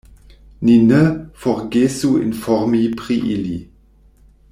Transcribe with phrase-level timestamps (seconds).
[0.67, 1.01] Ni ne
[1.43, 3.55] forgesu informi pri ili!